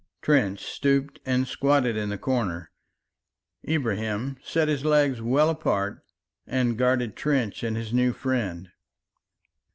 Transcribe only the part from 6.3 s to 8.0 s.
and guarded Trench and his